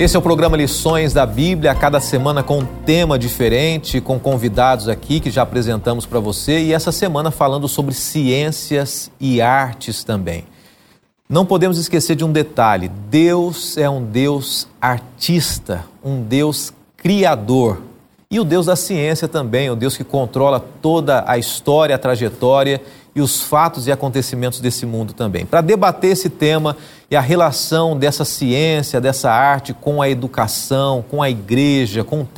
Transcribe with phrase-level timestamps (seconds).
[0.00, 4.88] Esse é o programa Lições da Bíblia, cada semana com um tema diferente, com convidados
[4.88, 10.46] aqui que já apresentamos para você e essa semana falando sobre ciências e artes também.
[11.28, 17.82] Não podemos esquecer de um detalhe: Deus é um Deus artista, um Deus criador.
[18.30, 22.80] E o Deus da ciência também, o Deus que controla toda a história, a trajetória
[23.14, 25.44] e os fatos e acontecimentos desse mundo também.
[25.44, 26.76] Para debater esse tema
[27.10, 32.28] e a relação dessa ciência, dessa arte com a educação, com a igreja, com o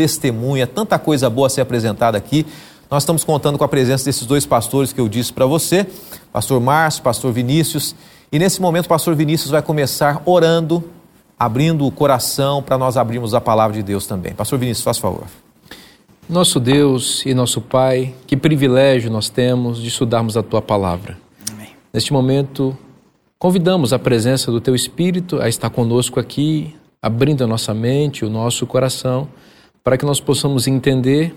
[0.57, 2.47] é tanta coisa boa a ser apresentada aqui.
[2.91, 5.87] Nós estamos contando com a presença desses dois pastores que eu disse para você,
[6.33, 7.95] pastor Márcio, pastor Vinícius.
[8.31, 10.83] E nesse momento o pastor Vinícius vai começar orando,
[11.39, 14.33] abrindo o coração para nós abrirmos a palavra de Deus também.
[14.33, 15.25] Pastor Vinícius, faz favor.
[16.29, 21.19] Nosso Deus e nosso Pai, que privilégio nós temos de estudarmos a tua palavra.
[21.51, 21.71] Amém.
[21.93, 22.77] Neste momento,
[23.39, 28.31] convidamos a presença do teu Espírito a estar conosco aqui, abrindo a nossa mente, o
[28.31, 29.29] nosso coração,
[29.83, 31.35] para que nós possamos entender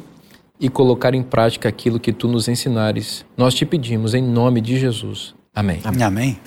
[0.59, 3.25] e colocar em prática aquilo que tu nos ensinares.
[3.35, 5.33] Nós te pedimos em nome de Jesus.
[5.53, 5.79] Amém.
[5.83, 6.03] Amém.
[6.03, 6.39] Amém.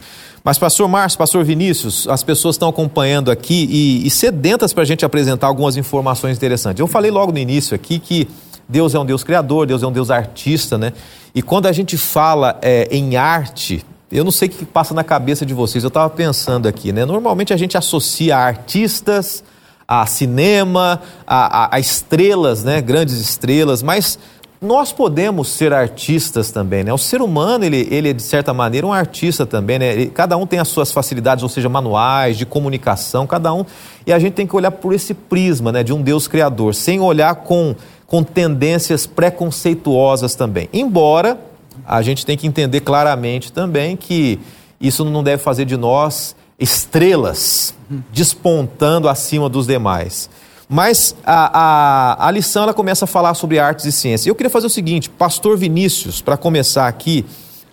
[0.48, 4.86] Mas, pastor Márcio, pastor Vinícius, as pessoas estão acompanhando aqui e, e sedentas para a
[4.86, 6.80] gente apresentar algumas informações interessantes.
[6.80, 8.26] Eu falei logo no início aqui que
[8.66, 10.94] Deus é um Deus criador, Deus é um Deus artista, né?
[11.34, 15.04] E quando a gente fala é, em arte, eu não sei o que passa na
[15.04, 17.04] cabeça de vocês, eu estava pensando aqui, né?
[17.04, 19.44] Normalmente a gente associa artistas
[19.86, 22.80] a cinema, a, a, a estrelas, né?
[22.80, 24.18] Grandes estrelas, mas
[24.60, 26.92] nós podemos ser artistas também, né?
[26.92, 29.92] O ser humano, ele, ele é de certa maneira um artista também, né?
[29.92, 33.64] Ele, cada um tem as suas facilidades, ou seja, manuais, de comunicação, cada um.
[34.04, 35.84] E a gente tem que olhar por esse prisma, né?
[35.84, 37.76] De um Deus criador, sem olhar com,
[38.06, 40.68] com tendências preconceituosas também.
[40.72, 41.38] Embora
[41.86, 44.40] a gente tem que entender claramente também que
[44.80, 47.74] isso não deve fazer de nós estrelas
[48.12, 50.28] despontando acima dos demais.
[50.68, 54.28] Mas a, a, a lição ela começa a falar sobre artes e ciência.
[54.28, 57.24] Eu queria fazer o seguinte, Pastor Vinícius, para começar aqui,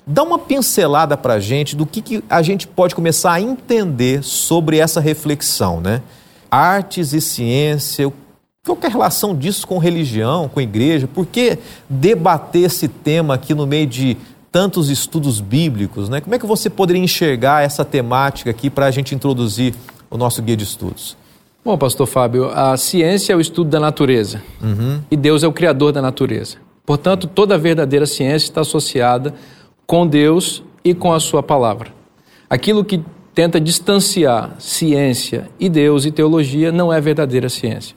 [0.08, 4.24] dá uma pincelada para a gente do que, que a gente pode começar a entender
[4.24, 6.02] sobre essa reflexão, né?
[6.50, 8.12] Artes e ciência,
[8.66, 11.06] qual é a relação disso com religião, com igreja?
[11.06, 11.58] Por que
[11.90, 14.18] debater esse tema aqui no meio de
[14.52, 16.22] tantos estudos bíblicos, né?
[16.22, 19.76] Como é que você poderia enxergar essa temática aqui para a gente introduzir
[20.10, 21.18] o nosso guia de estudos?
[21.66, 25.02] Bom, pastor Fábio, a ciência é o estudo da natureza uhum.
[25.10, 26.58] e Deus é o criador da natureza.
[26.86, 29.34] Portanto, toda verdadeira ciência está associada
[29.88, 31.92] com Deus e com a sua palavra.
[32.48, 33.04] Aquilo que
[33.34, 37.96] tenta distanciar ciência e Deus e teologia não é verdadeira ciência.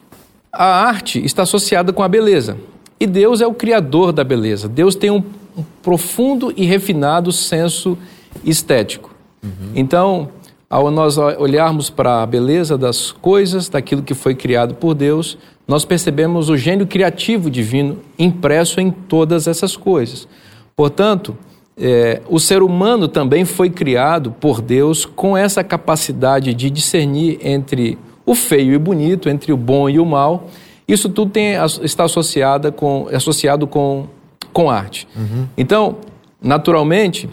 [0.50, 2.56] A arte está associada com a beleza
[2.99, 4.67] e Deus é o criador da beleza.
[4.67, 5.23] Deus tem um,
[5.55, 7.99] um profundo e refinado senso
[8.43, 9.15] estético.
[9.43, 9.73] Uhum.
[9.75, 10.31] Então,
[10.71, 15.84] ao nós olharmos para a beleza das coisas, daquilo que foi criado por Deus, nós
[15.84, 20.29] percebemos o gênio criativo divino impresso em todas essas coisas.
[20.77, 21.37] Portanto,
[21.77, 27.99] é, o ser humano também foi criado por Deus com essa capacidade de discernir entre
[28.27, 30.49] o feio e bonito, entre o bom e o mal.
[30.87, 34.06] Isso tudo tem, está associado com, associado com,
[34.53, 35.06] com arte.
[35.17, 35.47] Uhum.
[35.56, 35.97] Então,
[36.43, 37.29] naturalmente,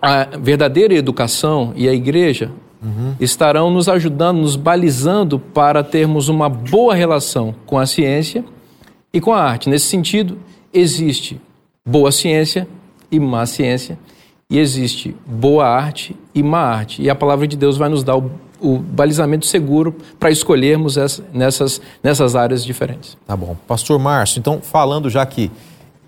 [0.00, 2.50] a verdadeira educação e a igreja
[2.82, 3.14] uhum.
[3.20, 8.44] estarão nos ajudando, nos balizando para termos uma boa relação com a ciência
[9.12, 9.68] e com a arte.
[9.68, 10.38] Nesse sentido,
[10.72, 11.40] existe
[11.84, 12.66] boa ciência
[13.10, 13.98] e má ciência,
[14.48, 17.02] e existe boa arte e má arte.
[17.02, 18.30] E a palavra de Deus vai nos dar o,
[18.60, 23.16] o balizamento seguro para escolhermos essa, nessas, nessas áreas diferentes.
[23.26, 23.56] Tá bom.
[23.66, 25.50] Pastor Márcio, então, falando já que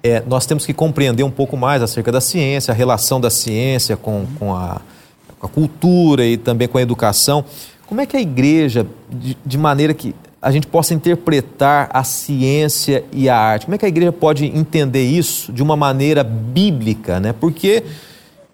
[0.03, 3.97] é, nós temos que compreender um pouco mais acerca da ciência, a relação da ciência
[3.97, 4.81] com, com, a,
[5.39, 7.45] com a cultura e também com a educação.
[7.87, 13.05] Como é que a igreja, de, de, maneira que a gente possa interpretar a ciência
[13.13, 17.21] e a arte, como é que a igreja pode entender isso de uma maneira bíblica?
[17.21, 17.33] Né?
[17.33, 17.85] Porque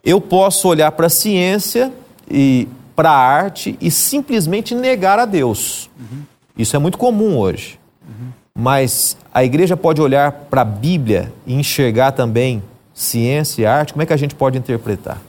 [0.05, 1.93] eu posso olhar para a ciência
[2.31, 5.88] e para a arte e simplesmente negar a Deus.
[5.99, 6.22] Uhum.
[6.58, 7.78] Isso é muito comum hoje.
[8.06, 8.31] Uhum.
[8.60, 12.60] Mas a igreja pode olhar para a Bíblia e enxergar também
[12.93, 13.93] ciência e arte?
[13.93, 15.22] Como é que a gente pode interpretar?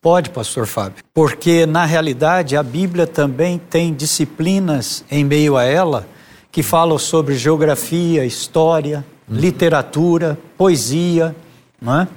[0.00, 6.06] Pode, pastor Fábio, porque na realidade a Bíblia também tem disciplinas em meio a ela
[6.52, 9.36] que falam sobre geografia, história, uhum.
[9.36, 11.34] literatura, poesia,
[11.82, 12.08] não é?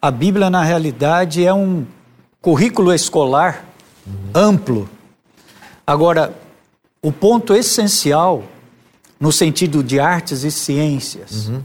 [0.00, 1.84] A Bíblia, na realidade, é um
[2.40, 3.64] currículo escolar
[4.32, 4.88] amplo.
[5.84, 6.32] Agora,
[7.02, 8.44] o ponto essencial,
[9.24, 11.62] no sentido de artes e ciências, uhum.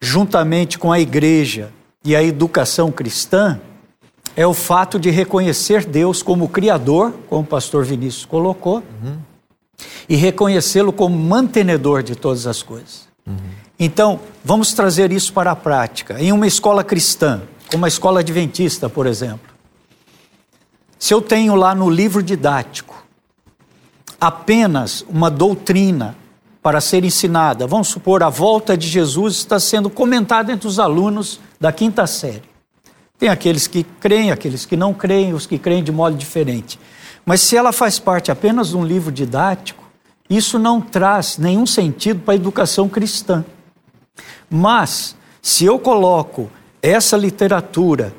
[0.00, 1.72] juntamente com a igreja
[2.04, 3.60] e a educação cristã,
[4.36, 9.18] é o fato de reconhecer Deus como Criador, como o pastor Vinícius colocou, uhum.
[10.08, 13.08] e reconhecê-lo como mantenedor de todas as coisas.
[13.26, 13.34] Uhum.
[13.76, 16.16] Então, vamos trazer isso para a prática.
[16.20, 17.42] Em uma escola cristã,
[17.72, 19.52] como a escola adventista, por exemplo,
[20.96, 23.01] se eu tenho lá no livro didático
[24.22, 26.16] apenas uma doutrina
[26.62, 31.40] para ser ensinada, vamos supor, a volta de Jesus está sendo comentada entre os alunos
[31.60, 32.44] da quinta série.
[33.18, 36.78] Tem aqueles que creem, aqueles que não creem, os que creem de modo diferente.
[37.26, 39.82] Mas se ela faz parte apenas de um livro didático,
[40.30, 43.44] isso não traz nenhum sentido para a educação cristã.
[44.48, 46.48] Mas, se eu coloco
[46.80, 48.14] essa literatura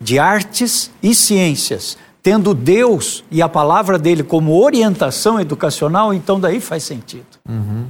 [0.00, 6.60] de artes e ciências, tendo Deus e a palavra dele como orientação educacional, então daí
[6.60, 7.26] faz sentido.
[7.48, 7.86] Uhum.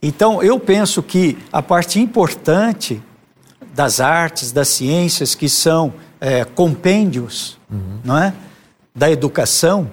[0.00, 3.02] Então, eu penso que a parte importante
[3.74, 7.98] das artes, das ciências, que são é, compêndios uhum.
[8.04, 8.32] não é?
[8.94, 9.90] da educação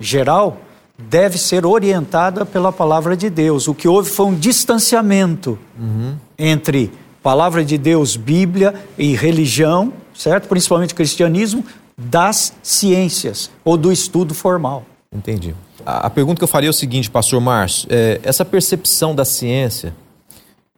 [0.00, 0.58] geral,
[0.98, 3.68] deve ser orientada pela palavra de Deus.
[3.68, 6.16] O que houve foi um distanciamento uhum.
[6.38, 10.48] entre palavra de Deus, Bíblia e religião, certo?
[10.48, 11.64] Principalmente cristianismo,
[11.96, 14.84] das ciências ou do estudo formal.
[15.12, 15.54] Entendi.
[15.86, 19.94] A, pergunta que eu faria é o seguinte, pastor Márcio: é, essa percepção da ciência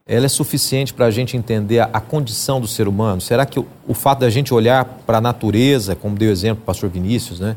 [0.08, 3.20] ela é suficiente para a gente entender a, a, condição do ser humano?
[3.20, 6.66] Será que o, o fato da gente olhar para a natureza, como deu exemplo o
[6.66, 7.56] pastor Vinícius, né?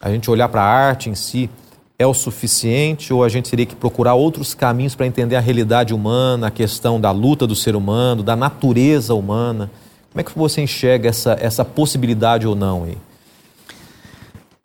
[0.00, 1.50] a gente olhar para a arte em si,
[1.98, 5.92] é o suficiente ou a gente teria que procurar outros caminhos para entender a realidade
[5.92, 9.68] humana, a questão da luta do ser humano, da natureza humana?
[10.18, 12.98] Como é que você enxerga essa, essa possibilidade ou não aí?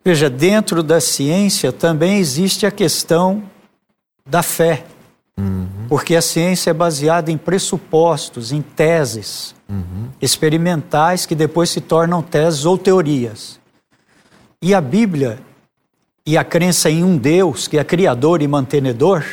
[0.04, 3.44] Veja, dentro da ciência também existe a questão
[4.28, 4.84] da fé.
[5.38, 5.86] Uhum.
[5.88, 10.08] Porque a ciência é baseada em pressupostos, em teses uhum.
[10.20, 13.60] experimentais que depois se tornam teses ou teorias.
[14.60, 15.38] E a Bíblia
[16.26, 19.24] e a crença em um Deus que é criador e mantenedor,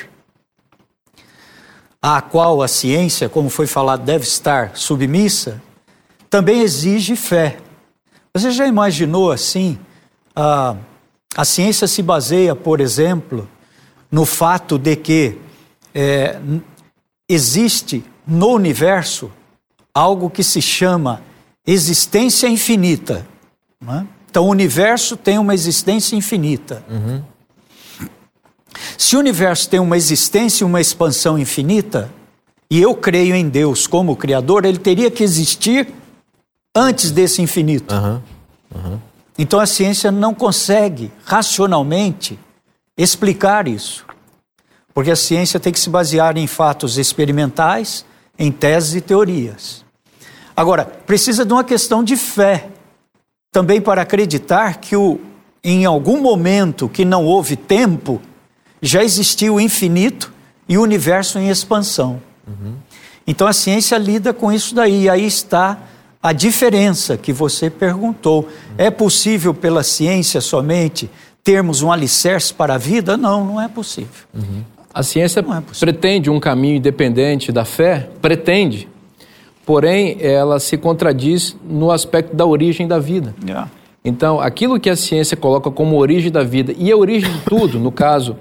[2.00, 5.60] a qual a ciência, como foi falado, deve estar submissa,
[6.32, 7.58] também exige fé.
[8.34, 9.78] Você já imaginou assim?
[10.34, 10.78] A,
[11.36, 13.48] a ciência se baseia, por exemplo,
[14.10, 15.38] no fato de que
[15.94, 16.40] é,
[17.28, 19.30] existe no universo
[19.94, 21.22] algo que se chama
[21.68, 23.28] existência infinita.
[23.82, 24.08] Não é?
[24.30, 26.82] Então, o universo tem uma existência infinita.
[26.90, 27.22] Uhum.
[28.98, 32.10] Se o universo tem uma existência e uma expansão infinita,
[32.70, 35.94] e eu creio em Deus como Criador, ele teria que existir
[36.76, 37.94] antes desse infinito.
[37.94, 38.22] Uhum.
[38.76, 39.00] Uhum.
[39.38, 42.40] Então a ciência não consegue racionalmente
[42.98, 44.06] explicar isso.
[44.94, 48.06] Porque a ciência tem que se basear em fatos experimentais,
[48.38, 49.86] em teses e teorias.
[50.56, 52.68] Agora, precisa de uma questão de fé
[53.52, 55.20] também para acreditar que o,
[55.64, 58.22] em algum momento que não houve tempo,
[58.82, 60.32] já existiu o infinito
[60.68, 62.22] e o universo em expansão.
[62.48, 62.76] Uhum.
[63.28, 65.78] Então a ciência lida com isso daí, aí está
[66.22, 68.48] a diferença que você perguntou.
[68.78, 71.10] É possível pela ciência somente
[71.44, 73.18] termos um alicerce para a vida?
[73.18, 74.26] Não, não é possível.
[74.34, 74.64] Uhum.
[74.94, 78.10] A ciência é pretende um caminho independente da fé?
[78.22, 78.88] Pretende
[79.66, 83.34] porém ela se contradiz no aspecto da origem da vida.
[83.46, 83.70] Yeah.
[84.04, 87.80] Então, aquilo que a ciência coloca como origem da vida e a origem de tudo,
[87.80, 88.36] no caso,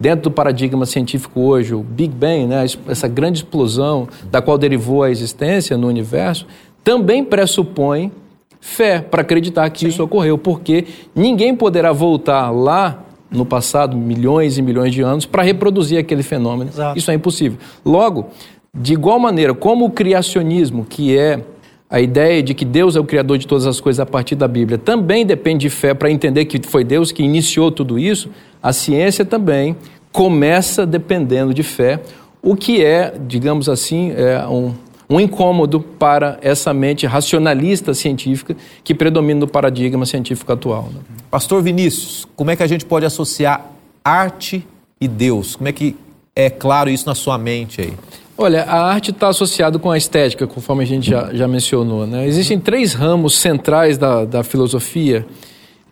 [0.00, 5.02] dentro do paradigma científico hoje, o Big Bang, né, essa grande explosão da qual derivou
[5.02, 6.46] a existência no universo,
[6.84, 8.12] também pressupõe
[8.60, 9.88] fé para acreditar que Sim.
[9.88, 15.42] isso ocorreu, porque ninguém poderá voltar lá no passado, milhões e milhões de anos, para
[15.42, 16.70] reproduzir aquele fenômeno.
[16.70, 16.98] Exato.
[16.98, 17.58] Isso é impossível.
[17.84, 18.26] Logo,
[18.74, 21.42] de igual maneira, como o criacionismo, que é
[21.90, 24.48] a ideia de que Deus é o criador de todas as coisas a partir da
[24.48, 28.30] Bíblia, também depende de fé para entender que foi Deus que iniciou tudo isso,
[28.62, 29.76] a ciência também
[30.10, 32.00] começa dependendo de fé,
[32.42, 34.72] o que é, digamos assim, é um,
[35.12, 40.84] um incômodo para essa mente racionalista científica que predomina no paradigma científico atual.
[40.84, 41.00] Né?
[41.30, 43.66] Pastor Vinícius, como é que a gente pode associar
[44.02, 44.66] arte
[45.00, 45.56] e Deus?
[45.56, 45.94] Como é que
[46.34, 47.92] é claro isso na sua mente aí?
[48.38, 52.06] Olha, a arte está associada com a estética, conforme a gente já, já mencionou.
[52.06, 52.26] Né?
[52.26, 55.26] Existem três ramos centrais da, da filosofia,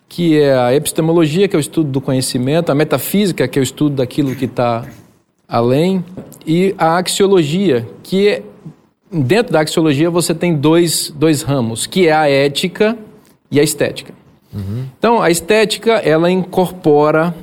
[0.09, 3.63] que é a epistemologia, que é o estudo do conhecimento, a metafísica, que é o
[3.63, 4.85] estudo daquilo que está
[5.47, 6.03] além,
[6.47, 8.43] e a axiologia, que
[9.11, 12.97] dentro da axiologia você tem dois, dois ramos, que é a ética
[13.51, 14.15] e a estética.
[14.53, 14.85] Uhum.
[14.99, 17.35] Então, a estética, ela incorpora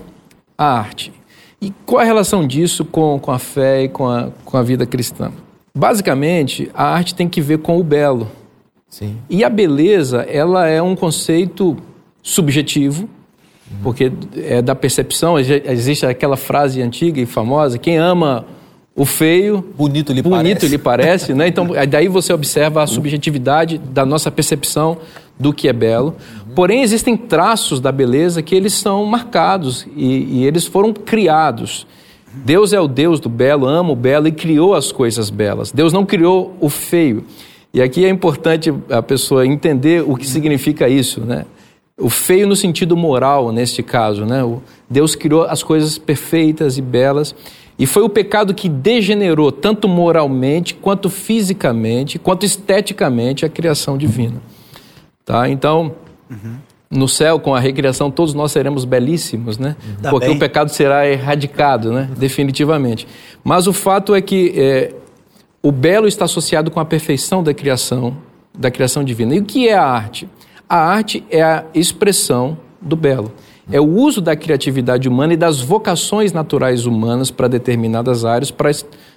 [0.57, 1.13] a arte.
[1.61, 4.85] E qual a relação disso com, com a fé e com a, com a vida
[4.85, 5.31] cristã?
[5.75, 8.29] Basicamente, a arte tem que ver com o belo.
[8.89, 9.17] Sim.
[9.29, 11.77] E a beleza, ela é um conceito
[12.21, 13.77] subjetivo, uhum.
[13.83, 15.37] porque é da percepção.
[15.39, 18.45] Existe aquela frase antiga e famosa: quem ama
[18.97, 19.63] o feio.
[19.77, 20.67] Bonito lhe bonito parece.
[20.67, 21.47] lhe parece, né?
[21.47, 24.97] Então, daí você observa a subjetividade da nossa percepção
[25.39, 26.15] do que é belo.
[26.55, 31.85] Porém, existem traços da beleza que eles são marcados e, e eles foram criados.
[32.33, 35.71] Deus é o Deus do belo, ama o belo e criou as coisas belas.
[35.71, 37.23] Deus não criou o feio.
[37.71, 41.45] E aqui é importante a pessoa entender o que significa isso, né?
[41.99, 44.41] O feio no sentido moral, neste caso, né?
[44.89, 47.35] Deus criou as coisas perfeitas e belas.
[47.79, 54.41] E foi o pecado que degenerou tanto moralmente, quanto fisicamente, quanto esteticamente a criação divina.
[55.23, 55.47] Tá?
[55.47, 55.93] Então,
[56.29, 56.55] uhum.
[56.89, 59.75] no céu, com a recriação, todos nós seremos belíssimos, né?
[60.03, 60.09] Uhum.
[60.09, 62.09] Porque o pecado será erradicado, né?
[62.17, 63.07] Definitivamente.
[63.43, 64.93] Mas o fato é que é,
[65.61, 68.17] o belo está associado com a perfeição da criação,
[68.57, 69.35] da criação divina.
[69.35, 70.27] E o que é a arte?
[70.67, 73.31] A arte é a expressão do belo
[73.71, 78.71] é o uso da criatividade humana e das vocações naturais humanas para determinadas áreas para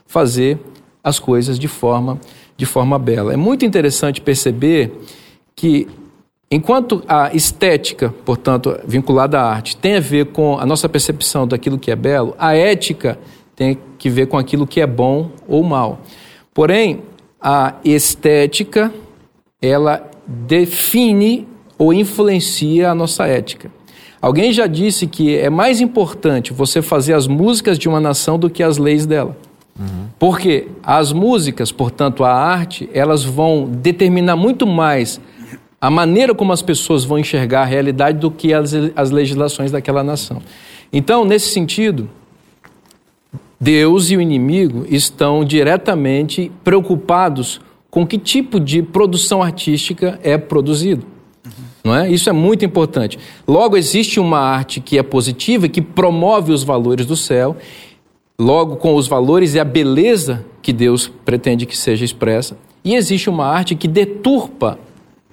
[0.06, 0.58] fazer
[1.02, 2.18] as coisas de forma,
[2.56, 3.32] de forma bela.
[3.32, 4.92] É muito interessante perceber
[5.54, 5.86] que,
[6.50, 11.78] enquanto a estética, portanto, vinculada à arte, tem a ver com a nossa percepção daquilo
[11.78, 13.18] que é belo, a ética
[13.54, 16.00] tem que ver com aquilo que é bom ou mal.
[16.52, 17.02] Porém,
[17.40, 18.92] a estética,
[19.62, 21.46] ela define
[21.78, 23.70] ou influencia a nossa ética.
[24.20, 28.50] Alguém já disse que é mais importante você fazer as músicas de uma nação do
[28.50, 29.36] que as leis dela.
[29.78, 30.08] Uhum.
[30.18, 35.18] Porque as músicas, portanto, a arte, elas vão determinar muito mais
[35.80, 40.04] a maneira como as pessoas vão enxergar a realidade do que as, as legislações daquela
[40.04, 40.42] nação.
[40.92, 42.10] Então, nesse sentido,
[43.58, 47.60] Deus e o inimigo estão diretamente preocupados
[47.90, 51.06] com que tipo de produção artística é produzido.
[51.82, 52.10] Não é?
[52.10, 53.18] Isso é muito importante.
[53.46, 57.56] Logo, existe uma arte que é positiva, que promove os valores do céu,
[58.38, 62.56] logo com os valores e a beleza que Deus pretende que seja expressa.
[62.84, 64.78] E existe uma arte que deturpa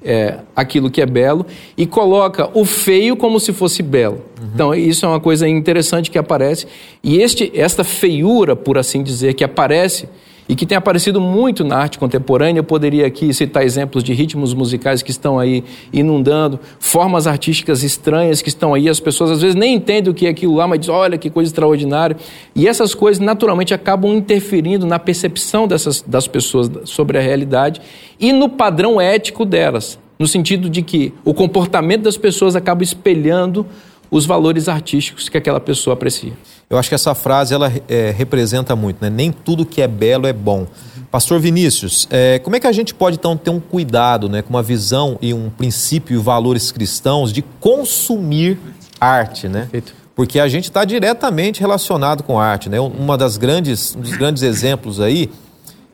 [0.04, 1.46] é, aquilo que é belo
[1.77, 4.22] e coloca o feio como se fosse belo.
[4.39, 4.50] Uhum.
[4.54, 6.68] Então, isso é uma coisa interessante que aparece.
[7.04, 10.08] E este, esta feiura, por assim dizer, que aparece
[10.50, 12.60] e que tem aparecido muito na arte contemporânea.
[12.60, 18.42] Eu poderia aqui citar exemplos de ritmos musicais que estão aí inundando, formas artísticas estranhas
[18.42, 18.88] que estão aí.
[18.88, 21.30] As pessoas às vezes nem entendem o que é aquilo lá, mas dizem, olha que
[21.30, 22.16] coisa extraordinária.
[22.56, 27.82] E essas coisas naturalmente acabam interferindo na percepção dessas, das pessoas sobre a realidade
[28.20, 33.66] e no padrão ético delas, no sentido de que o comportamento das pessoas acaba espelhando
[34.10, 36.34] os valores artísticos que aquela pessoa aprecia.
[36.70, 39.10] Eu acho que essa frase ela é, representa muito, né?
[39.10, 40.68] Nem tudo que é belo é bom.
[41.10, 44.50] Pastor Vinícius, é, como é que a gente pode então ter um cuidado, né, com
[44.50, 48.60] uma visão e um princípio e valores cristãos de consumir
[49.00, 49.62] arte, né?
[49.62, 49.96] Perfeito.
[50.14, 52.80] Porque a gente está diretamente relacionado com arte, né?
[52.80, 55.30] Uma das grandes, um dos grandes exemplos aí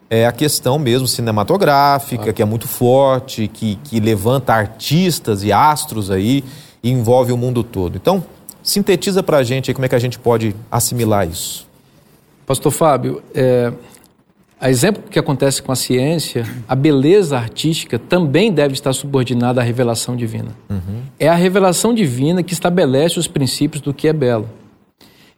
[0.09, 2.33] é a questão mesmo cinematográfica, ah.
[2.33, 6.43] que é muito forte, que, que levanta artistas e astros aí
[6.81, 7.95] e envolve o mundo todo.
[7.95, 8.23] Então,
[8.63, 11.67] Sintetiza para a gente aí como é que a gente pode assimilar isso.
[12.45, 13.73] Pastor Fábio, é,
[14.59, 19.63] a exemplo que acontece com a ciência, a beleza artística também deve estar subordinada à
[19.63, 20.55] revelação divina.
[20.69, 21.01] Uhum.
[21.19, 24.49] É a revelação divina que estabelece os princípios do que é belo.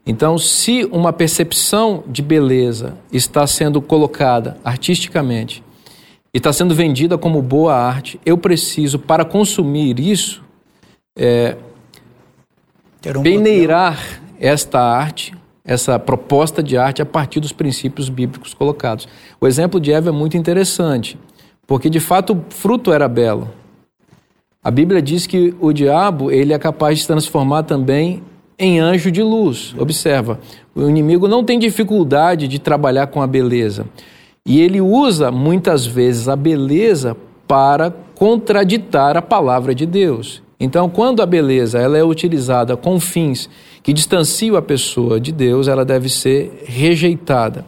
[0.06, 5.64] Então, se uma percepção de beleza está sendo colocada artisticamente
[6.32, 10.44] e está sendo vendida como boa arte, eu preciso, para consumir isso,
[11.18, 11.58] é,
[13.22, 15.34] peneirar esta arte,
[15.64, 19.08] essa proposta de arte a partir dos princípios bíblicos colocados.
[19.40, 21.18] O exemplo de Eva é muito interessante,
[21.66, 23.50] porque de fato o fruto era belo.
[24.64, 28.24] A Bíblia diz que o diabo ele é capaz de se transformar também
[28.58, 29.76] em anjo de luz.
[29.78, 30.40] Observa,
[30.74, 33.86] o inimigo não tem dificuldade de trabalhar com a beleza.
[34.46, 40.42] E ele usa muitas vezes a beleza para contraditar a palavra de Deus.
[40.60, 43.50] Então, quando a beleza ela é utilizada com fins
[43.84, 47.66] que distanciam a pessoa de Deus, ela deve ser rejeitada.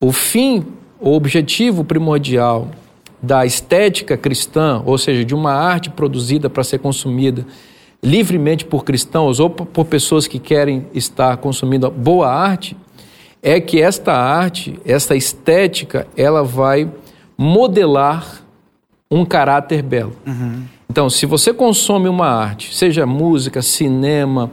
[0.00, 0.64] O fim,
[1.00, 2.68] o objetivo primordial
[3.22, 7.46] da estética cristã, ou seja, de uma arte produzida para ser consumida
[8.02, 12.76] livremente por cristãos ou por pessoas que querem estar consumindo boa arte,
[13.42, 16.90] é que esta arte, esta estética, ela vai
[17.36, 18.43] modelar
[19.14, 20.16] um caráter belo.
[20.90, 24.50] Então, se você consome uma arte, seja música, cinema,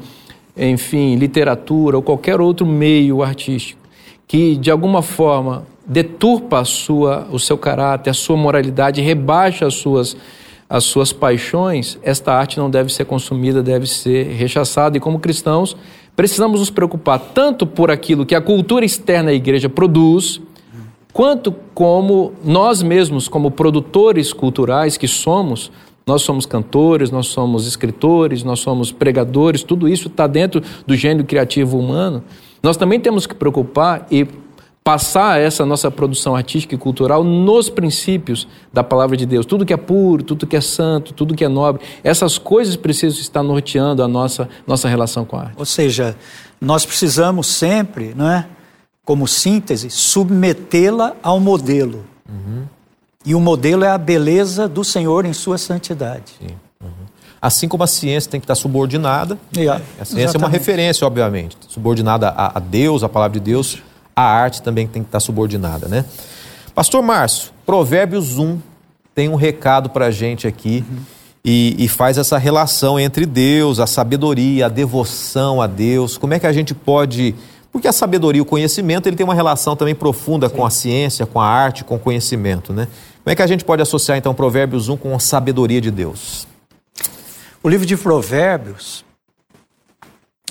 [0.55, 3.81] enfim, literatura ou qualquer outro meio artístico,
[4.27, 9.73] que de alguma forma deturpa a sua, o seu caráter, a sua moralidade, rebaixa as
[9.73, 10.15] suas,
[10.69, 14.95] as suas paixões, esta arte não deve ser consumida, deve ser rechaçada.
[14.95, 15.75] E como cristãos,
[16.15, 20.39] precisamos nos preocupar tanto por aquilo que a cultura externa à igreja produz,
[21.13, 25.71] quanto como nós mesmos, como produtores culturais que somos,
[26.05, 31.23] nós somos cantores, nós somos escritores, nós somos pregadores, tudo isso está dentro do gênio
[31.23, 32.23] criativo humano.
[32.61, 34.27] Nós também temos que preocupar e
[34.83, 39.45] passar essa nossa produção artística e cultural nos princípios da palavra de Deus.
[39.45, 43.21] Tudo que é puro, tudo que é santo, tudo que é nobre, essas coisas precisam
[43.21, 45.55] estar norteando a nossa, nossa relação com a arte.
[45.57, 46.15] Ou seja,
[46.59, 48.47] nós precisamos sempre, não é?
[49.05, 52.05] Como síntese, submetê-la ao modelo.
[52.29, 52.63] Uhum.
[53.25, 56.33] E o modelo é a beleza do Senhor em sua santidade.
[56.81, 56.89] Uhum.
[57.41, 60.35] Assim como a ciência tem que estar subordinada, yeah, a ciência exatamente.
[60.35, 63.81] é uma referência, obviamente, subordinada a, a Deus, a palavra de Deus,
[64.15, 66.05] a arte também tem que estar subordinada, né?
[66.75, 68.59] Pastor Márcio, Provérbios 1
[69.13, 70.97] tem um recado para a gente aqui uhum.
[71.43, 76.17] e, e, faz essa relação entre Deus, a sabedoria, a devoção a Deus.
[76.17, 77.35] Como é que a gente pode
[77.71, 80.55] porque a sabedoria e o conhecimento ele tem uma relação também profunda Sim.
[80.55, 82.73] com a ciência, com a arte, com o conhecimento.
[82.73, 82.87] Né?
[83.23, 86.47] Como é que a gente pode associar então Provérbios 1 com a sabedoria de Deus?
[87.63, 89.05] O livro de Provérbios,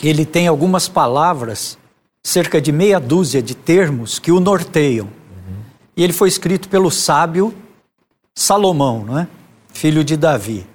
[0.02, 1.76] ele tem algumas palavras,
[2.22, 5.06] cerca de meia dúzia de termos que o norteiam.
[5.06, 5.56] Uhum.
[5.96, 7.54] E ele foi escrito pelo sábio
[8.34, 9.28] Salomão, não é?
[9.72, 10.66] filho de Davi.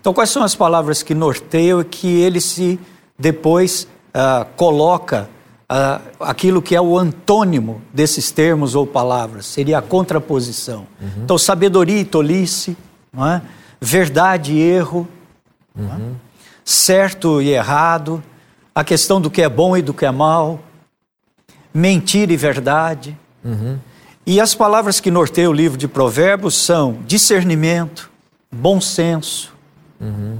[0.00, 2.80] Então, quais são as palavras que norteiam e que ele se
[3.18, 5.28] depois uh, coloca
[5.70, 10.86] uh, aquilo que é o antônimo desses termos ou palavras, seria a contraposição.
[11.00, 11.22] Uhum.
[11.24, 12.76] Então, sabedoria e tolice,
[13.16, 13.40] é?
[13.80, 15.08] verdade e erro,
[15.78, 15.80] é?
[15.80, 16.14] uhum.
[16.64, 18.22] certo e errado,
[18.74, 20.60] a questão do que é bom e do que é mal,
[21.72, 23.16] mentira e verdade.
[23.44, 23.78] Uhum.
[24.26, 28.10] E as palavras que norteiam o livro de Provérbios são discernimento,
[28.50, 29.52] bom senso,
[30.00, 30.38] uhum.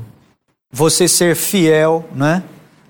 [0.70, 2.42] você ser fiel, né?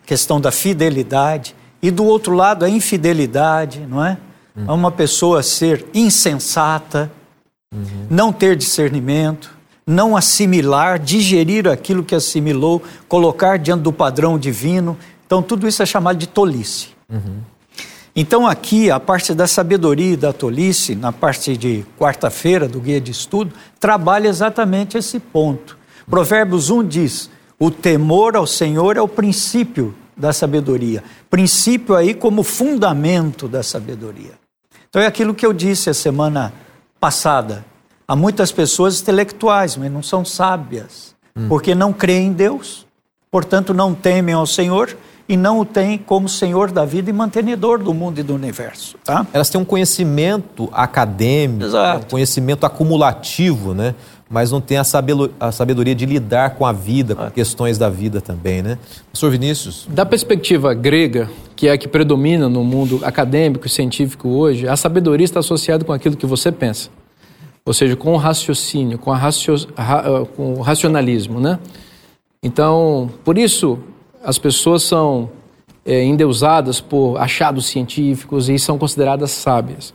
[0.05, 4.19] questão da fidelidade, e do outro lado, a infidelidade, não é?
[4.55, 4.75] Uhum.
[4.75, 7.11] Uma pessoa ser insensata,
[7.73, 8.07] uhum.
[8.11, 9.51] não ter discernimento,
[9.87, 14.97] não assimilar, digerir aquilo que assimilou, colocar diante do padrão divino.
[15.27, 16.89] Então, tudo isso é chamado de tolice.
[17.09, 17.39] Uhum.
[18.15, 23.01] Então, aqui, a parte da sabedoria e da tolice, na parte de quarta-feira do guia
[23.01, 25.79] de estudo, trabalha exatamente esse ponto.
[26.09, 31.03] Provérbios 1 diz: o temor ao Senhor é o princípio da sabedoria.
[31.29, 34.33] Princípio aí como fundamento da sabedoria.
[34.89, 36.53] Então é aquilo que eu disse a semana
[37.01, 37.65] passada.
[38.07, 41.49] Há muitas pessoas intelectuais, mas não são sábias, hum.
[41.49, 42.87] porque não creem em Deus,
[43.31, 44.97] portanto não temem ao Senhor
[45.29, 48.99] e não o têm como Senhor da vida e mantenedor do mundo e do universo.
[49.05, 49.25] Tá?
[49.33, 52.05] Elas têm um conhecimento acadêmico, Exato.
[52.05, 53.95] um conhecimento acumulativo, né?
[54.31, 58.63] Mas não tem a sabedoria de lidar com a vida, com questões da vida também,
[58.63, 58.79] né?
[59.07, 59.89] Professor Vinícius?
[59.91, 64.77] Da perspectiva grega, que é a que predomina no mundo acadêmico e científico hoje, a
[64.77, 66.91] sabedoria está associada com aquilo que você pensa.
[67.65, 69.57] Ou seja, com o raciocínio, com, racio,
[70.37, 71.59] com o racionalismo, né?
[72.41, 73.81] Então, por isso,
[74.23, 75.29] as pessoas são
[75.85, 79.93] é, endeusadas por achados científicos e são consideradas sábias.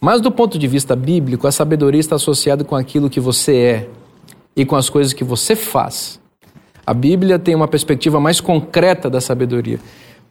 [0.00, 3.90] Mas do ponto de vista bíblico, a sabedoria está associada com aquilo que você é
[4.54, 6.20] e com as coisas que você faz.
[6.86, 9.80] A Bíblia tem uma perspectiva mais concreta da sabedoria.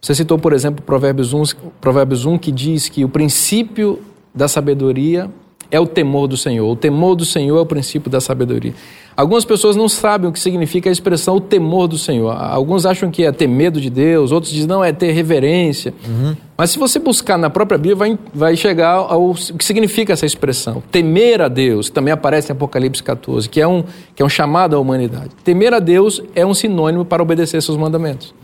[0.00, 1.42] Você citou, por exemplo, Provérbios 1,
[1.80, 4.00] Provérbios 1 que diz que o princípio
[4.34, 5.30] da sabedoria
[5.70, 6.70] é o temor do Senhor.
[6.70, 8.74] O temor do Senhor é o princípio da sabedoria.
[9.16, 12.30] Algumas pessoas não sabem o que significa a expressão o temor do Senhor.
[12.30, 15.94] Alguns acham que é ter medo de Deus, outros dizem não, é ter reverência.
[16.06, 16.36] Uhum.
[16.54, 20.82] Mas se você buscar na própria Bíblia, vai, vai chegar ao que significa essa expressão.
[20.92, 24.28] Temer a Deus, que também aparece em Apocalipse 14, que é um, que é um
[24.28, 25.30] chamado à humanidade.
[25.42, 28.34] Temer a Deus é um sinônimo para obedecer seus mandamentos.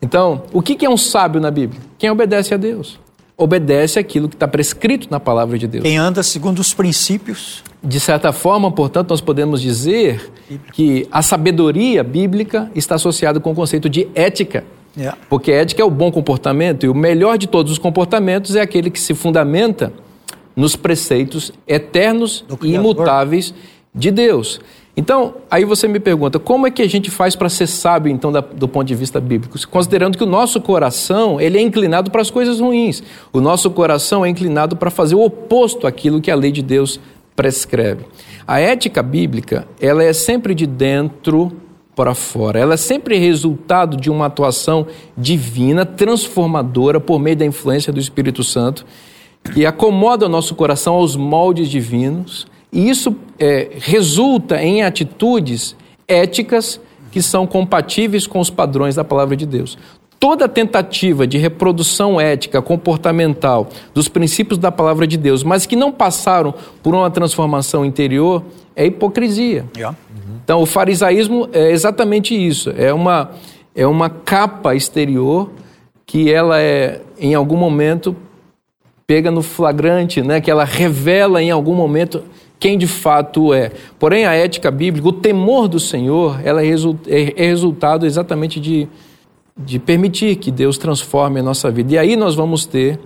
[0.00, 1.80] Então, o que é um sábio na Bíblia?
[1.96, 3.00] Quem obedece a Deus
[3.38, 5.84] obedece aquilo que está prescrito na palavra de Deus.
[5.84, 7.62] Quem anda segundo os princípios.
[7.80, 10.32] De certa forma, portanto, nós podemos dizer
[10.72, 14.64] que a sabedoria bíblica está associada com o conceito de ética.
[14.96, 15.16] Yeah.
[15.30, 18.90] Porque ética é o bom comportamento e o melhor de todos os comportamentos é aquele
[18.90, 19.92] que se fundamenta
[20.56, 23.54] nos preceitos eternos e imutáveis
[23.94, 24.60] de Deus.
[24.98, 28.32] Então, aí você me pergunta, como é que a gente faz para ser sábio, então,
[28.32, 29.56] da, do ponto de vista bíblico?
[29.68, 33.00] Considerando que o nosso coração, ele é inclinado para as coisas ruins.
[33.32, 36.98] O nosso coração é inclinado para fazer o oposto àquilo que a lei de Deus
[37.36, 38.06] prescreve.
[38.44, 41.52] A ética bíblica, ela é sempre de dentro
[41.94, 42.58] para fora.
[42.58, 44.84] Ela é sempre resultado de uma atuação
[45.16, 48.84] divina, transformadora, por meio da influência do Espírito Santo,
[49.54, 55.76] que acomoda o nosso coração aos moldes divinos, e isso é, resulta em atitudes
[56.06, 59.78] éticas que são compatíveis com os padrões da palavra de Deus.
[60.20, 65.92] Toda tentativa de reprodução ética, comportamental dos princípios da palavra de Deus, mas que não
[65.92, 66.52] passaram
[66.82, 68.42] por uma transformação interior,
[68.74, 69.64] é hipocrisia.
[69.76, 69.96] Yeah.
[70.10, 70.34] Uhum.
[70.44, 72.70] Então, o farisaísmo é exatamente isso.
[72.76, 73.30] É uma,
[73.74, 75.50] é uma capa exterior
[76.04, 78.16] que ela é, em algum momento,
[79.06, 80.40] pega no flagrante, né?
[80.40, 82.24] que ela revela em algum momento
[82.58, 83.70] quem de fato é.
[83.98, 88.88] Porém, a ética bíblica, o temor do Senhor, ela é, é, é resultado exatamente de
[89.58, 91.94] de permitir que Deus transforme a nossa vida.
[91.94, 93.00] E aí nós vamos ter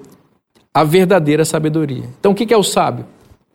[0.74, 2.04] a verdadeira sabedoria.
[2.20, 3.06] Então, o que é o sábio?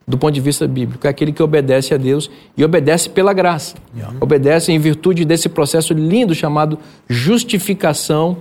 [0.08, 3.76] Do ponto de vista bíblico, é aquele que obedece a Deus e obedece pela graça.
[4.22, 6.80] Obedece em virtude desse processo lindo chamado
[7.10, 8.38] justificação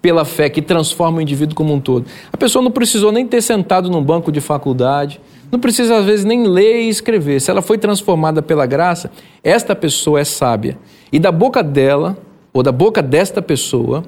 [0.00, 2.06] pela fé, que transforma o indivíduo como um todo.
[2.32, 5.20] A pessoa não precisou nem ter sentado num banco de faculdade,
[5.50, 7.40] não precisa às vezes nem ler e escrever.
[7.40, 9.10] Se ela foi transformada pela graça,
[9.42, 10.78] esta pessoa é sábia.
[11.12, 12.16] E da boca dela
[12.52, 14.04] ou da boca desta pessoa,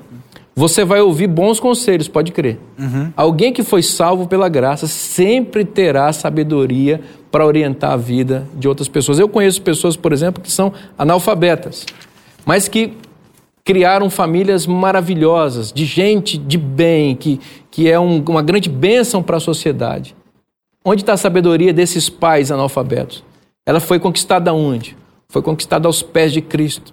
[0.55, 2.59] você vai ouvir bons conselhos, pode crer.
[2.79, 3.13] Uhum.
[3.17, 7.01] Alguém que foi salvo pela graça sempre terá sabedoria
[7.31, 9.19] para orientar a vida de outras pessoas.
[9.19, 11.87] Eu conheço pessoas, por exemplo, que são analfabetas,
[12.45, 12.95] mas que
[13.65, 19.37] criaram famílias maravilhosas, de gente de bem, que, que é um, uma grande bênção para
[19.37, 20.15] a sociedade.
[20.85, 23.23] Onde está a sabedoria desses pais analfabetos?
[23.65, 24.97] Ela foi conquistada onde?
[25.29, 26.93] Foi conquistada aos pés de Cristo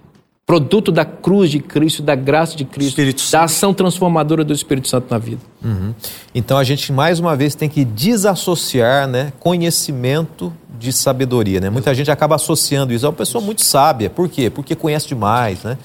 [0.50, 3.00] produto da cruz de Cristo, da graça de Cristo,
[3.30, 5.40] da ação transformadora do Espírito Santo na vida.
[5.62, 5.94] Uhum.
[6.34, 11.70] Então a gente mais uma vez tem que desassociar, né, conhecimento de sabedoria, né?
[11.70, 13.06] Muita gente acaba associando isso.
[13.06, 14.10] É uma pessoa muito sábia.
[14.10, 14.50] Por quê?
[14.50, 15.78] Porque conhece demais, né?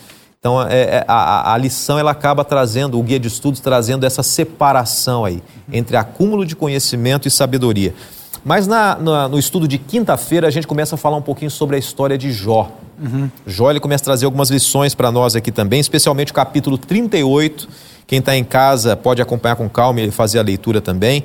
[0.45, 4.21] Então é, é, a, a, lição ela acaba trazendo, o guia de estudos trazendo essa
[4.21, 5.41] separação aí
[5.73, 7.95] entre acúmulo de conhecimento e sabedoria.
[8.43, 11.77] Mas na, na, no estudo de quinta-feira a gente começa a falar um pouquinho sobre
[11.77, 12.71] a história de Jó.
[13.01, 13.27] Uhum.
[13.47, 17.67] Jó ele começa a trazer algumas lições para nós aqui também, especialmente o capítulo 38.
[18.05, 21.23] Quem está em casa pode acompanhar com calma e fazer a leitura também.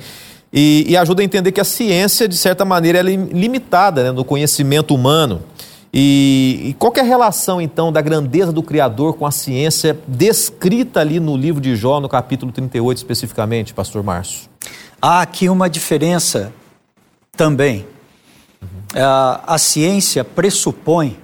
[0.50, 4.24] E, e, ajuda a entender que a ciência, de certa maneira, é limitada né, no
[4.24, 5.42] conhecimento humano.
[5.92, 11.00] E, e qual é a relação, então, da grandeza do Criador com a ciência descrita
[11.00, 14.48] ali no livro de Jó, no capítulo 38 especificamente, pastor Márcio?
[15.03, 16.53] Há aqui uma diferença
[17.37, 17.87] também.
[18.62, 19.03] Uhum.
[19.03, 21.18] A, a ciência pressupõe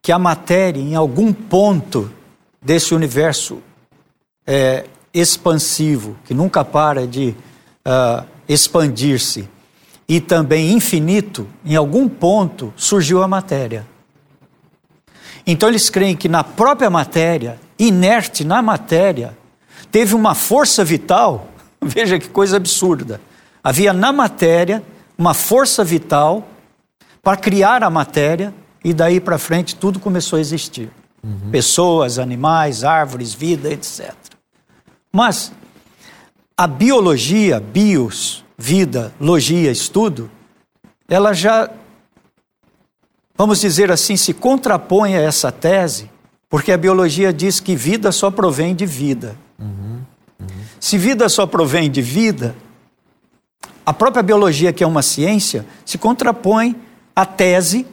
[0.00, 2.10] que a matéria, em algum ponto
[2.62, 3.62] desse universo
[4.46, 7.34] é, expansivo, que nunca para de
[7.86, 9.48] uh, expandir-se,
[10.08, 13.86] e também infinito, em algum ponto surgiu a matéria.
[15.46, 19.36] Então eles creem que na própria matéria, inerte na matéria,
[19.90, 21.48] teve uma força vital,
[21.82, 23.20] veja que coisa absurda.
[23.62, 24.82] Havia na matéria
[25.16, 26.46] uma força vital
[27.22, 28.52] para criar a matéria
[28.84, 30.90] e daí para frente tudo começou a existir.
[31.22, 31.50] Uhum.
[31.50, 34.12] Pessoas, animais, árvores, vida, etc.
[35.10, 35.50] Mas
[36.56, 40.30] a biologia, bios, vida, logia, estudo,
[41.08, 41.70] ela já,
[43.36, 46.10] vamos dizer assim, se contrapõe a essa tese,
[46.48, 49.36] porque a biologia diz que vida só provém de vida.
[49.58, 50.00] Uhum.
[50.40, 50.46] Uhum.
[50.80, 52.54] Se vida só provém de vida,
[53.84, 56.76] a própria biologia, que é uma ciência, se contrapõe
[57.14, 57.86] à tese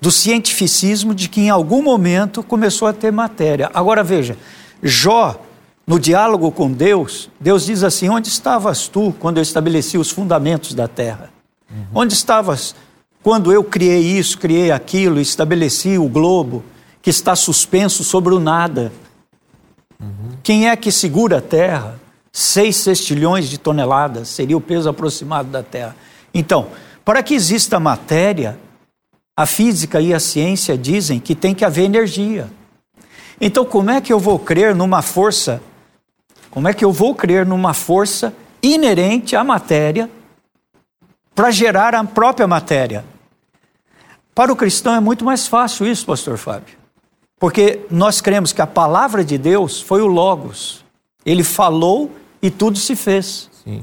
[0.00, 3.70] do cientificismo de que em algum momento começou a ter matéria.
[3.74, 4.36] Agora veja,
[4.82, 5.40] Jó,
[5.86, 10.74] no diálogo com Deus, Deus diz assim: Onde estavas tu quando eu estabeleci os fundamentos
[10.74, 11.30] da terra?
[11.70, 12.02] Uhum.
[12.02, 12.74] Onde estavas
[13.22, 16.64] quando eu criei isso, criei aquilo, estabeleci o globo
[17.00, 18.92] que está suspenso sobre o nada?
[20.00, 20.36] Uhum.
[20.42, 22.00] Quem é que segura a terra?
[22.32, 25.96] Seis sextilhões de toneladas seria o peso aproximado da terra.
[26.34, 26.66] Então,
[27.04, 28.58] para que exista matéria,
[29.36, 32.50] a física e a ciência dizem que tem que haver energia.
[33.40, 35.62] Então, como é que eu vou crer numa força?
[36.56, 40.08] Como é que eu vou crer numa força inerente à matéria
[41.34, 43.04] para gerar a própria matéria?
[44.34, 46.78] Para o cristão é muito mais fácil isso, pastor Fábio.
[47.38, 50.82] Porque nós cremos que a palavra de Deus foi o Logos.
[51.26, 53.50] Ele falou e tudo se fez.
[53.62, 53.82] Sim.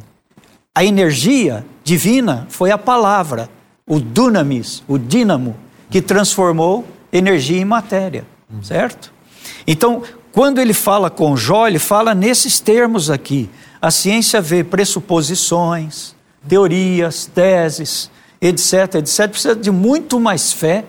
[0.74, 3.52] A energia divina foi a palavra
[3.86, 5.56] o dunamis, o dínamo,
[5.92, 8.64] que transformou energia em matéria, uhum.
[8.64, 9.14] certo?
[9.68, 10.02] Então,
[10.34, 13.50] quando ele fala com Jó, ele fala nesses termos aqui.
[13.80, 16.16] A ciência vê pressuposições,
[16.48, 18.10] teorias, teses,
[18.42, 20.86] etc, etc, precisa de muito mais fé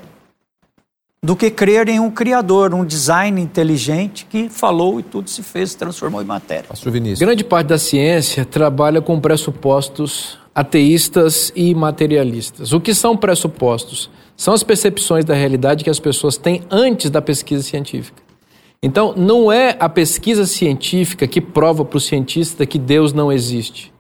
[1.23, 5.75] do que crer em um criador, um design inteligente que falou e tudo se fez,
[5.75, 6.65] transformou em matéria.
[6.65, 7.19] Pastor Vinícius.
[7.19, 12.73] Grande parte da ciência trabalha com pressupostos ateístas e materialistas.
[12.73, 14.11] O que são pressupostos?
[14.37, 18.24] São as percepções da realidade que as pessoas têm antes da pesquisa científica.
[18.85, 23.95] Então, não é a pesquisa científica que prova para o cientista que Deus não existe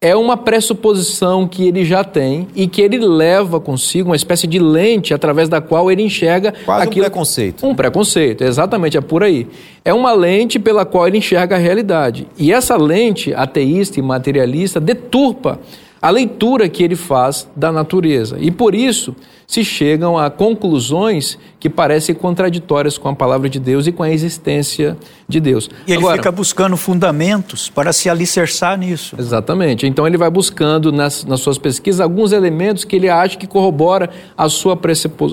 [0.00, 4.58] é uma pressuposição que ele já tem e que ele leva consigo uma espécie de
[4.58, 7.06] lente através da qual ele enxerga Quase aquilo.
[7.06, 7.66] um preconceito.
[7.66, 9.48] Um preconceito, exatamente, é por aí.
[9.84, 12.28] É uma lente pela qual ele enxerga a realidade.
[12.38, 15.58] E essa lente ateísta e materialista deturpa
[16.00, 18.36] a leitura que ele faz da natureza.
[18.40, 19.14] E por isso
[19.46, 24.10] se chegam a conclusões que parecem contraditórias com a palavra de Deus e com a
[24.10, 24.96] existência
[25.28, 25.70] de Deus.
[25.86, 29.14] E ele Agora, fica buscando fundamentos para se alicerçar nisso.
[29.18, 29.86] Exatamente.
[29.86, 34.10] Então ele vai buscando nas, nas suas pesquisas alguns elementos que ele acha que corrobora
[34.36, 34.78] a sua,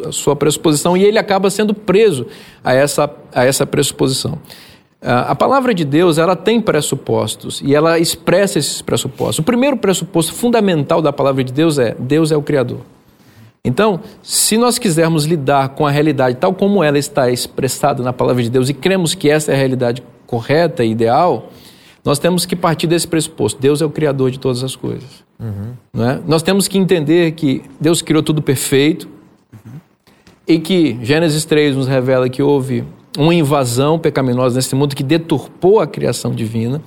[0.07, 2.27] a sua pressuposição e ele acaba sendo preso
[2.63, 4.37] a essa, a essa pressuposição.
[5.03, 9.39] Ah, a palavra de Deus ela tem pressupostos e ela expressa esses pressupostos.
[9.39, 12.79] O primeiro pressuposto fundamental da palavra de Deus é Deus é o Criador.
[13.65, 18.41] Então, se nós quisermos lidar com a realidade tal como ela está expressada na palavra
[18.43, 21.49] de Deus e cremos que essa é a realidade correta e ideal,
[22.03, 25.23] nós temos que partir desse pressuposto: Deus é o Criador de todas as coisas.
[25.39, 25.73] Uhum.
[25.93, 26.19] Não é?
[26.25, 29.07] Nós temos que entender que Deus criou tudo perfeito
[29.53, 29.79] uhum.
[30.47, 32.85] e que Gênesis 3 nos revela que houve
[33.17, 36.81] uma invasão pecaminosa nesse mundo que deturpou a criação divina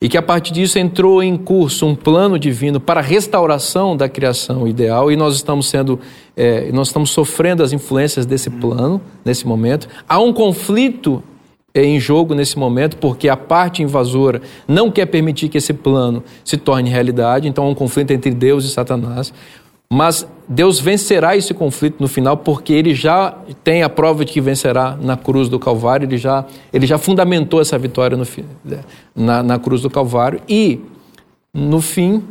[0.00, 4.08] e que a partir disso entrou em curso um plano divino para a restauração da
[4.08, 5.10] criação ideal.
[5.10, 5.98] E nós estamos sendo
[6.36, 9.88] é, nós estamos sofrendo as influências desse plano nesse momento.
[10.06, 11.22] Há um conflito
[11.72, 16.22] é, em jogo nesse momento porque a parte invasora não quer permitir que esse plano
[16.44, 17.48] se torne realidade.
[17.48, 19.32] Então há um conflito entre Deus e Satanás
[19.92, 24.40] mas Deus vencerá esse conflito no final, porque ele já tem a prova de que
[24.40, 28.26] vencerá na cruz do Calvário, ele já, ele já fundamentou essa vitória no,
[29.14, 30.40] na, na cruz do Calvário.
[30.48, 30.80] E,
[31.52, 32.22] no fim,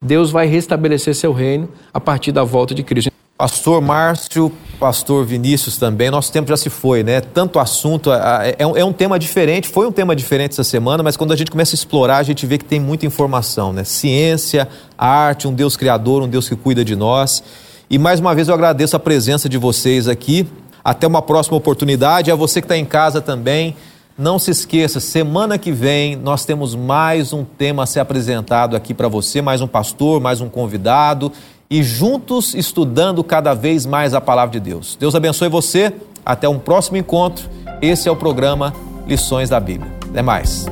[0.00, 3.11] Deus vai restabelecer seu reino a partir da volta de Cristo.
[3.42, 7.20] Pastor Márcio, pastor Vinícius também, nosso tempo já se foi, né?
[7.20, 8.08] Tanto assunto,
[8.56, 11.36] é um, é um, tema diferente, foi um tema diferente essa semana, mas quando a
[11.36, 13.82] gente começa a explorar, a gente vê que tem muita informação, né?
[13.82, 17.42] Ciência, arte, um Deus criador, um Deus que cuida de nós.
[17.90, 20.46] E mais uma vez eu agradeço a presença de vocês aqui.
[20.84, 22.30] Até uma próxima oportunidade.
[22.30, 23.74] A você que está em casa também,
[24.16, 28.94] não se esqueça, semana que vem nós temos mais um tema a ser apresentado aqui
[28.94, 31.32] para você, mais um pastor, mais um convidado
[31.72, 34.94] e juntos estudando cada vez mais a palavra de Deus.
[35.00, 35.90] Deus abençoe você.
[36.24, 37.48] Até um próximo encontro.
[37.80, 38.74] Esse é o programa
[39.06, 39.90] Lições da Bíblia.
[40.10, 40.66] Até mais.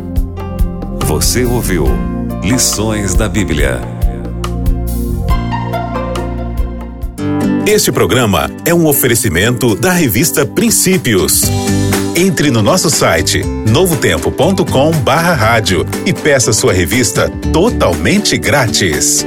[1.07, 1.87] Você ouviu
[2.43, 3.81] Lições da Bíblia.
[7.67, 11.45] Este programa é um oferecimento da revista Princípios.
[12.15, 15.63] Entre no nosso site novotempo.com/barra
[16.05, 19.25] e peça sua revista totalmente grátis.